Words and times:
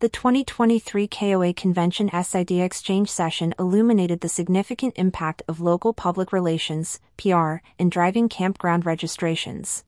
The 0.00 0.08
2023 0.08 1.08
KOA 1.08 1.52
Convention 1.52 2.08
S 2.10 2.32
IdeaXchange 2.32 3.10
session 3.10 3.52
illuminated 3.58 4.22
the 4.22 4.30
significant 4.30 4.94
impact 4.96 5.42
of 5.46 5.60
local 5.60 5.92
public 5.92 6.32
relations, 6.32 7.00
PR, 7.18 7.56
in 7.78 7.90
driving 7.90 8.30
campground 8.30 8.86
registrations. 8.86 9.84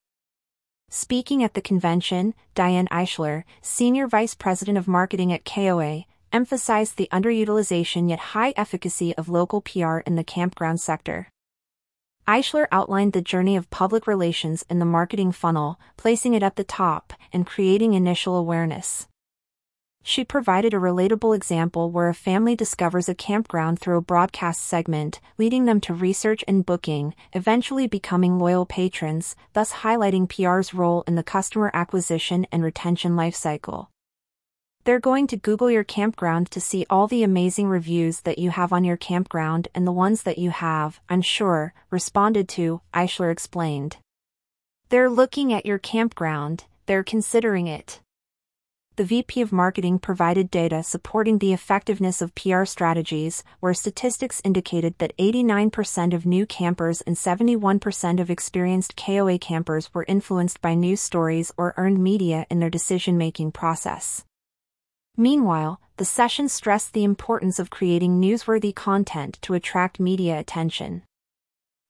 Speaking 0.91 1.43
at 1.43 1.55
the 1.55 1.63
convention, 1.63 2.35
Diane 2.55 2.89
Eichler, 2.89 3.45
Senior 3.63 4.07
Vice 4.07 4.35
President 4.35 4.77
of 4.77 4.87
Marketing 4.87 5.33
at 5.33 5.47
KOA, 5.47 6.05
emphasized 6.31 6.99
the 6.99 7.09
underutilization 7.11 8.11
yet 8.11 8.35
high 8.37 8.53
efficacy 8.55 9.17
of 9.17 9.31
local 9.31 9.63
PR 9.63 10.01
in 10.01 10.17
the 10.17 10.25
campground 10.25 10.79
sector. 10.79 11.31
Eichler 12.29 12.67
outlined 12.71 13.15
the 13.15 13.23
journey 13.23 13.57
of 13.57 13.71
public 13.71 14.07
relations 14.07 14.63
in 14.69 14.79
the 14.79 14.85
marketing 14.85 15.33
funnel, 15.33 15.81
placing 15.97 16.35
it 16.35 16.43
at 16.43 16.57
the 16.57 16.65
top 16.65 17.15
and 17.33 17.47
creating 17.47 17.95
initial 17.95 18.37
awareness. 18.37 19.09
She 20.05 20.25
provided 20.25 20.75
a 20.75 20.79
relatable 20.79 21.35
example 21.35 21.91
where 21.91 22.09
a 22.09 22.15
family 22.15 22.57
discovers 22.57 23.09
a 23.09 23.15
campground 23.15 23.79
through 23.79 23.99
a 23.99 24.03
broadcast 24.03 24.63
segment, 24.63 25.21
leading 25.39 25.65
them 25.65 25.81
to 25.83 25.95
research 25.95 26.45
and 26.49 26.67
booking, 26.67 27.15
eventually 27.33 27.87
becoming 27.87 28.39
loyal 28.39 28.67
patrons, 28.67 29.37
thus 29.53 29.73
highlighting 29.73 30.29
PR's 30.29 30.75
role 30.75 31.05
in 31.07 31.15
the 31.15 31.23
customer 31.23 31.71
acquisition 31.73 32.49
and 32.51 32.65
retention 32.65 33.13
lifecycle. 33.13 33.87
They're 34.85 34.99
going 34.99 35.29
to 35.29 35.37
Google 35.37 35.71
your 35.71 35.85
campground 35.85 36.51
to 36.51 36.61
see 36.61 36.85
all 36.91 37.07
the 37.07 37.23
amazing 37.23 37.69
reviews 37.69 38.23
that 38.23 38.41
you 38.41 38.51
have 38.51 38.73
on 38.73 38.83
your 38.83 38.97
campground 38.97 39.69
and 39.73 39.87
the 39.87 39.93
ones 39.93 40.25
that 40.25 40.39
you 40.39 40.51
have, 40.51 41.01
I'm 41.09 41.23
sure, 41.23 41.73
responded 41.91 42.49
to, 42.51 42.81
Eichler 42.93 43.31
explained. 43.31 43.99
They're 44.89 45.09
looking 45.09 45.53
at 45.53 45.65
your 45.65 45.79
campground, 45.79 46.65
they're 46.87 47.05
considering 47.05 47.69
it 47.69 48.02
the 48.97 49.05
VP 49.05 49.41
of 49.41 49.53
Marketing 49.53 49.99
provided 49.99 50.51
data 50.51 50.83
supporting 50.83 51.39
the 51.39 51.53
effectiveness 51.53 52.21
of 52.21 52.35
PR 52.35 52.65
strategies, 52.65 53.43
where 53.61 53.73
statistics 53.73 54.43
indicated 54.45 54.99
that 54.99 55.17
89% 55.17 56.13
of 56.13 56.27
new 56.27 56.45
campers 56.45 57.01
and 57.01 57.17
71% 57.17 58.21
of 58.21 58.31
experienced 58.31 58.97
KOA 58.97 59.39
campers 59.39 59.93
were 59.95 60.05
influenced 60.07 60.61
by 60.61 60.75
news 60.75 61.01
stories 61.01 61.53
or 61.57 61.73
earned 61.77 62.03
media 62.03 62.47
in 62.51 62.61
their 62.61 62.69
decision 62.69 63.17
making 63.17 63.53
process. 63.53 64.25
Meanwhile, 65.17 65.81
the 65.97 66.05
session 66.05 66.49
stressed 66.49 66.93
the 66.93 67.05
importance 67.05 67.59
of 67.59 67.71
creating 67.71 68.21
newsworthy 68.21 68.75
content 68.75 69.39
to 69.43 69.55
attract 69.55 70.01
media 70.01 70.39
attention. 70.39 71.03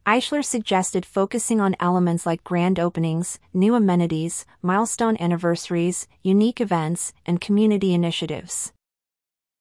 Eichler 0.07 0.45
suggested 0.45 1.07
focusing 1.07 1.61
on 1.61 1.77
elements 1.79 2.27
like 2.27 2.43
grand 2.43 2.81
openings, 2.81 3.39
new 3.55 3.77
amenities, 3.77 4.45
milestone 4.61 5.17
anniversaries, 5.21 6.09
unique 6.23 6.61
events, 6.61 7.13
and 7.25 7.41
community 7.41 7.95
initiatives. 7.95 8.73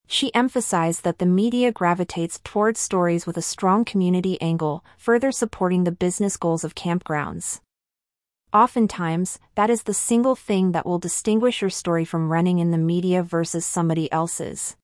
She 0.07 0.33
emphasized 0.33 1.03
that 1.03 1.19
the 1.19 1.27
media 1.27 1.71
gravitates 1.71 2.39
towards 2.43 2.79
stories 2.79 3.27
with 3.27 3.37
a 3.37 3.41
strong 3.43 3.85
community 3.85 4.41
angle, 4.41 4.83
further 4.97 5.31
supporting 5.31 5.83
the 5.83 5.91
business 5.91 6.37
goals 6.37 6.63
of 6.63 6.73
campgrounds. 6.73 7.61
Oftentimes, 8.51 9.37
that 9.53 9.69
is 9.69 9.83
the 9.83 9.93
single 9.93 10.35
thing 10.35 10.71
that 10.71 10.87
will 10.87 10.97
distinguish 10.97 11.61
your 11.61 11.69
story 11.69 12.03
from 12.03 12.31
running 12.31 12.57
in 12.57 12.71
the 12.71 12.79
media 12.79 13.21
versus 13.21 13.63
somebody 13.63 14.11
else's. 14.11 14.75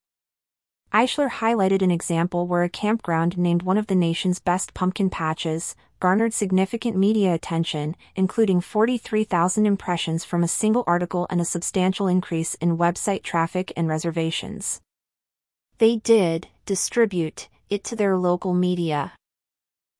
Eichler 0.92 1.28
highlighted 1.28 1.82
an 1.82 1.90
example 1.90 2.46
where 2.46 2.62
a 2.62 2.70
campground 2.70 3.36
named 3.36 3.62
one 3.62 3.76
of 3.76 3.88
the 3.88 3.94
nation's 3.94 4.40
best 4.40 4.72
pumpkin 4.72 5.10
patches 5.10 5.76
garnered 6.00 6.32
significant 6.32 6.96
media 6.96 7.34
attention, 7.34 7.94
including 8.16 8.62
43,000 8.62 9.66
impressions 9.66 10.24
from 10.24 10.42
a 10.42 10.48
single 10.48 10.84
article 10.86 11.26
and 11.28 11.42
a 11.42 11.44
substantial 11.44 12.08
increase 12.08 12.54
in 12.54 12.78
website 12.78 13.22
traffic 13.22 13.70
and 13.76 13.86
reservations. 13.86 14.80
They 15.76 15.96
did 15.96 16.48
distribute 16.64 17.48
it 17.68 17.84
to 17.84 17.96
their 17.96 18.16
local 18.16 18.54
media. 18.54 19.12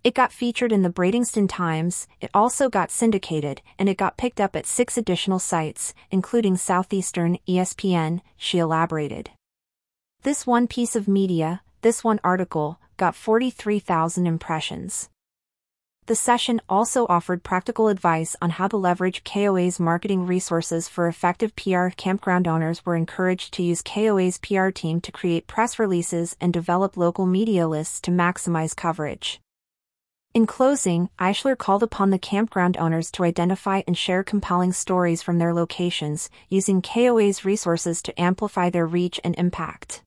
It 0.02 0.14
got 0.14 0.32
featured 0.32 0.72
in 0.72 0.82
the 0.82 0.90
Bradenton 0.90 1.50
Times, 1.50 2.08
it 2.20 2.30
also 2.32 2.70
got 2.70 2.90
syndicated, 2.90 3.60
and 3.78 3.90
it 3.90 3.98
got 3.98 4.16
picked 4.16 4.40
up 4.40 4.56
at 4.56 4.66
six 4.66 4.96
additional 4.96 5.38
sites, 5.38 5.92
including 6.10 6.56
Southeastern, 6.56 7.36
ESPN, 7.46 8.20
she 8.38 8.58
elaborated. 8.58 9.30
This 10.24 10.44
one 10.44 10.66
piece 10.66 10.96
of 10.96 11.06
media, 11.06 11.62
this 11.82 12.02
one 12.02 12.18
article, 12.24 12.80
got 12.96 13.14
43,000 13.14 14.26
impressions. 14.26 15.08
The 16.06 16.16
session 16.16 16.60
also 16.68 17.06
offered 17.08 17.44
practical 17.44 17.86
advice 17.86 18.34
on 18.42 18.50
how 18.50 18.66
to 18.66 18.76
leverage 18.76 19.22
KOA's 19.22 19.78
marketing 19.78 20.26
resources 20.26 20.88
for 20.88 21.06
effective 21.06 21.54
PR. 21.54 21.90
Campground 21.90 22.48
owners 22.48 22.84
were 22.84 22.96
encouraged 22.96 23.54
to 23.54 23.62
use 23.62 23.80
KOA's 23.80 24.38
PR 24.38 24.70
team 24.70 25.00
to 25.02 25.12
create 25.12 25.46
press 25.46 25.78
releases 25.78 26.34
and 26.40 26.52
develop 26.52 26.96
local 26.96 27.24
media 27.24 27.68
lists 27.68 28.00
to 28.00 28.10
maximize 28.10 28.74
coverage. 28.74 29.40
In 30.34 30.46
closing, 30.46 31.10
Eichler 31.20 31.56
called 31.56 31.84
upon 31.84 32.10
the 32.10 32.18
campground 32.18 32.76
owners 32.76 33.12
to 33.12 33.24
identify 33.24 33.82
and 33.86 33.96
share 33.96 34.24
compelling 34.24 34.72
stories 34.72 35.22
from 35.22 35.38
their 35.38 35.54
locations, 35.54 36.28
using 36.48 36.82
KOA's 36.82 37.44
resources 37.44 38.02
to 38.02 38.20
amplify 38.20 38.68
their 38.68 38.86
reach 38.86 39.20
and 39.22 39.36
impact. 39.38 40.02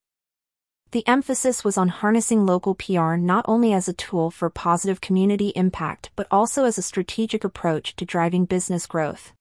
The 0.91 1.07
emphasis 1.07 1.63
was 1.63 1.77
on 1.77 1.87
harnessing 1.87 2.45
local 2.45 2.75
PR 2.75 3.15
not 3.15 3.45
only 3.47 3.71
as 3.71 3.87
a 3.87 3.93
tool 3.93 4.29
for 4.29 4.49
positive 4.49 4.99
community 4.99 5.53
impact 5.55 6.09
but 6.17 6.27
also 6.29 6.65
as 6.65 6.77
a 6.77 6.81
strategic 6.81 7.45
approach 7.45 7.95
to 7.95 8.03
driving 8.03 8.43
business 8.43 8.87
growth. 8.87 9.31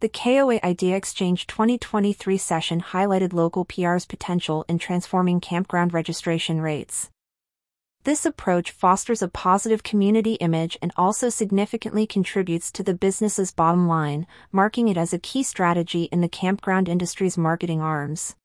The 0.00 0.10
KOA 0.10 0.60
IdeaXchange 0.60 1.46
2023 1.46 2.36
session 2.36 2.82
highlighted 2.82 3.32
local 3.32 3.64
PR's 3.64 4.04
potential 4.04 4.66
in 4.68 4.78
transforming 4.78 5.40
campground 5.40 5.94
registration 5.94 6.60
rates. 6.60 7.08
This 8.04 8.26
approach 8.26 8.70
fosters 8.70 9.22
a 9.22 9.28
positive 9.28 9.82
community 9.82 10.34
image 10.34 10.76
and 10.82 10.92
also 10.94 11.30
significantly 11.30 12.06
contributes 12.06 12.70
to 12.72 12.82
the 12.82 12.92
business's 12.92 13.50
bottom 13.50 13.88
line, 13.88 14.26
marking 14.52 14.88
it 14.88 14.98
as 14.98 15.14
a 15.14 15.18
key 15.18 15.42
strategy 15.42 16.02
in 16.12 16.20
the 16.20 16.28
campground 16.28 16.86
industry's 16.86 17.38
marketing 17.38 17.80
arms. 17.80 18.36